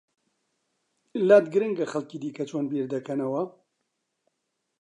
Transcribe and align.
لات 1.27 1.45
گرنگە 1.53 1.85
خەڵکی 1.91 2.17
دیکە 2.23 2.43
چۆن 2.49 2.63
بیر 2.71 2.85
دەکەنەوە؟ 2.93 3.43